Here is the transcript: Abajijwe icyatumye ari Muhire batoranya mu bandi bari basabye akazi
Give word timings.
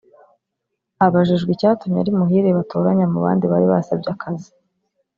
Abajijwe 1.05 1.49
icyatumye 1.53 1.97
ari 1.99 2.11
Muhire 2.17 2.49
batoranya 2.57 3.05
mu 3.11 3.19
bandi 3.25 3.43
bari 3.51 3.65
basabye 3.71 4.09
akazi 4.15 4.49